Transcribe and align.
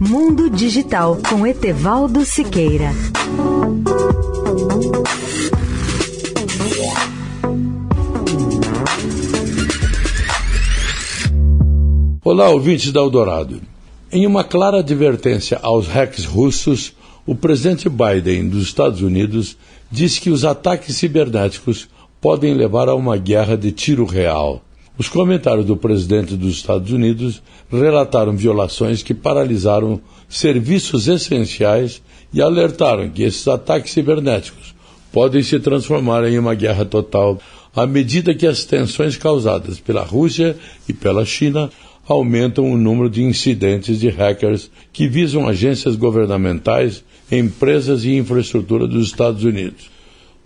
Mundo 0.00 0.48
Digital 0.48 1.18
com 1.28 1.44
Etevaldo 1.44 2.24
Siqueira. 2.24 2.92
Olá, 12.22 12.48
ouvintes 12.48 12.92
da 12.92 13.00
Eldorado. 13.00 13.60
Em 14.12 14.24
uma 14.24 14.44
clara 14.44 14.78
advertência 14.78 15.58
aos 15.60 15.88
hacks 15.88 16.24
russos, 16.24 16.94
o 17.26 17.34
presidente 17.34 17.88
Biden 17.88 18.48
dos 18.48 18.62
Estados 18.62 19.02
Unidos 19.02 19.56
disse 19.90 20.20
que 20.20 20.30
os 20.30 20.44
ataques 20.44 20.94
cibernéticos 20.94 21.88
podem 22.20 22.54
levar 22.54 22.88
a 22.88 22.94
uma 22.94 23.16
guerra 23.16 23.56
de 23.56 23.72
tiro 23.72 24.04
real. 24.04 24.62
Os 24.98 25.08
comentários 25.08 25.64
do 25.64 25.76
presidente 25.76 26.34
dos 26.34 26.56
Estados 26.56 26.90
Unidos 26.90 27.40
relataram 27.70 28.36
violações 28.36 29.00
que 29.00 29.14
paralisaram 29.14 30.00
serviços 30.28 31.06
essenciais 31.06 32.02
e 32.34 32.42
alertaram 32.42 33.08
que 33.08 33.22
esses 33.22 33.46
ataques 33.46 33.92
cibernéticos 33.92 34.74
podem 35.12 35.40
se 35.40 35.60
transformar 35.60 36.24
em 36.24 36.36
uma 36.36 36.52
guerra 36.52 36.84
total 36.84 37.38
à 37.74 37.86
medida 37.86 38.34
que 38.34 38.46
as 38.46 38.64
tensões 38.64 39.16
causadas 39.16 39.78
pela 39.78 40.02
Rússia 40.02 40.56
e 40.88 40.92
pela 40.92 41.24
China 41.24 41.70
aumentam 42.04 42.68
o 42.68 42.76
número 42.76 43.08
de 43.08 43.22
incidentes 43.22 44.00
de 44.00 44.08
hackers 44.08 44.68
que 44.92 45.06
visam 45.06 45.46
agências 45.46 45.94
governamentais, 45.94 47.04
empresas 47.30 48.04
e 48.04 48.16
infraestrutura 48.16 48.86
dos 48.88 49.06
Estados 49.06 49.44
Unidos. 49.44 49.97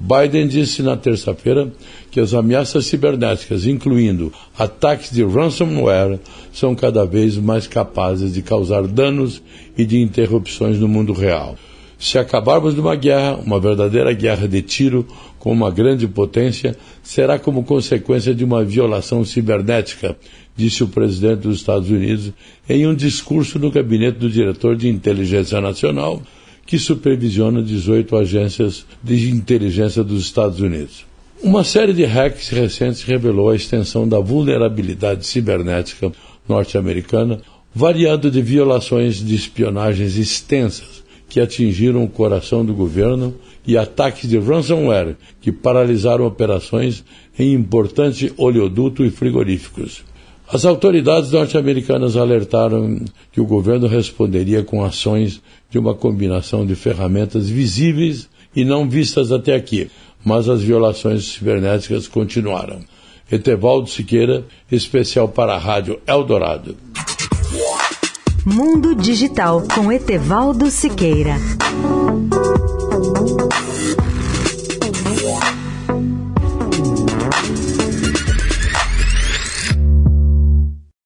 Biden 0.00 0.48
disse 0.48 0.82
na 0.82 0.96
terça-feira 0.96 1.70
que 2.10 2.18
as 2.18 2.32
ameaças 2.32 2.86
cibernéticas, 2.86 3.66
incluindo 3.66 4.32
ataques 4.58 5.10
de 5.10 5.22
ransomware, 5.22 6.18
são 6.50 6.74
cada 6.74 7.04
vez 7.04 7.36
mais 7.36 7.66
capazes 7.66 8.32
de 8.32 8.40
causar 8.40 8.86
danos 8.86 9.42
e 9.76 9.84
de 9.84 10.00
interrupções 10.00 10.78
no 10.78 10.88
mundo 10.88 11.12
real. 11.12 11.54
Se 11.98 12.16
acabarmos 12.16 12.74
de 12.74 12.80
uma 12.80 12.96
guerra, 12.96 13.36
uma 13.44 13.60
verdadeira 13.60 14.10
guerra 14.14 14.48
de 14.48 14.62
tiro 14.62 15.06
com 15.38 15.52
uma 15.52 15.70
grande 15.70 16.08
potência, 16.08 16.74
será 17.02 17.38
como 17.38 17.62
consequência 17.62 18.34
de 18.34 18.42
uma 18.42 18.64
violação 18.64 19.22
cibernética, 19.22 20.16
disse 20.56 20.82
o 20.82 20.88
presidente 20.88 21.40
dos 21.40 21.56
Estados 21.56 21.90
Unidos 21.90 22.32
em 22.66 22.86
um 22.86 22.94
discurso 22.94 23.58
no 23.58 23.70
gabinete 23.70 24.18
do 24.18 24.30
diretor 24.30 24.76
de 24.76 24.88
inteligência 24.88 25.60
nacional, 25.60 26.22
que 26.70 26.78
supervisiona 26.78 27.60
18 27.60 28.16
agências 28.16 28.86
de 29.02 29.28
inteligência 29.28 30.04
dos 30.04 30.22
Estados 30.22 30.60
Unidos. 30.60 31.04
Uma 31.42 31.64
série 31.64 31.92
de 31.92 32.04
hacks 32.04 32.48
recentes 32.48 33.02
revelou 33.02 33.50
a 33.50 33.56
extensão 33.56 34.08
da 34.08 34.20
vulnerabilidade 34.20 35.26
cibernética 35.26 36.12
norte-americana, 36.48 37.40
variando 37.74 38.30
de 38.30 38.40
violações 38.40 39.16
de 39.16 39.34
espionagens 39.34 40.16
extensas 40.16 41.02
que 41.28 41.40
atingiram 41.40 42.04
o 42.04 42.08
coração 42.08 42.64
do 42.64 42.72
governo 42.72 43.34
e 43.66 43.76
ataques 43.76 44.30
de 44.30 44.38
ransomware 44.38 45.16
que 45.40 45.50
paralisaram 45.50 46.24
operações 46.24 47.04
em 47.36 47.52
importantes 47.52 48.32
oleodutos 48.36 49.08
e 49.08 49.10
frigoríficos. 49.10 50.04
As 50.52 50.64
autoridades 50.64 51.30
norte-americanas 51.30 52.16
alertaram 52.16 53.00
que 53.30 53.40
o 53.40 53.46
governo 53.46 53.86
responderia 53.86 54.64
com 54.64 54.82
ações 54.82 55.40
de 55.70 55.78
uma 55.78 55.94
combinação 55.94 56.66
de 56.66 56.74
ferramentas 56.74 57.48
visíveis 57.48 58.28
e 58.54 58.64
não 58.64 58.88
vistas 58.88 59.30
até 59.30 59.54
aqui, 59.54 59.88
mas 60.24 60.48
as 60.48 60.60
violações 60.60 61.24
cibernéticas 61.34 62.08
continuaram. 62.08 62.80
Etevaldo 63.30 63.88
Siqueira, 63.88 64.44
especial 64.72 65.28
para 65.28 65.54
a 65.54 65.58
Rádio 65.58 66.00
Eldorado. 66.04 66.76
Mundo 68.44 68.96
Digital 68.96 69.62
com 69.72 69.92
Etevaldo 69.92 70.68
Siqueira. 70.68 71.36